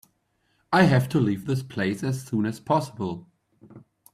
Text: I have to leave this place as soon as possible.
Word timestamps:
I 0.73 0.85
have 0.85 1.09
to 1.09 1.19
leave 1.19 1.45
this 1.45 1.61
place 1.61 2.01
as 2.01 2.23
soon 2.25 2.47
as 2.47 2.59
possible. 2.59 3.27